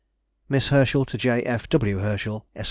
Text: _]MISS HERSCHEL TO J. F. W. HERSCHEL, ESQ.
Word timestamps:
_]MISS 0.49 0.69
HERSCHEL 0.69 1.05
TO 1.05 1.15
J. 1.15 1.43
F. 1.43 1.69
W. 1.69 1.99
HERSCHEL, 1.99 2.47
ESQ. 2.55 2.59